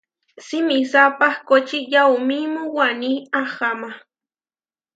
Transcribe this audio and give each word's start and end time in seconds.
Simisá 0.47 1.03
pahkóči 1.19 1.79
yaumímu 1.93 2.63
waní 2.77 3.11
aháma. 3.41 3.91